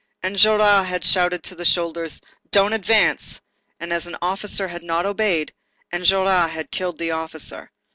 Enjolras 0.23 0.87
had 0.87 1.05
shouted 1.05 1.43
to 1.43 1.53
the 1.53 1.63
soldiers: 1.63 2.21
"Don't 2.49 2.73
advance!" 2.73 3.39
and 3.79 3.93
as 3.93 4.07
an 4.07 4.17
officer 4.19 4.67
had 4.67 4.81
not 4.81 5.05
obeyed, 5.05 5.53
Enjolras 5.93 6.49
had 6.49 6.71
killed 6.71 6.97
the 6.97 7.11
officer. 7.11 7.71